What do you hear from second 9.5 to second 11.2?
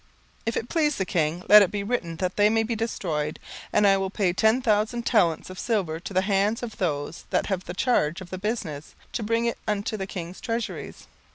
into the king's treasuries.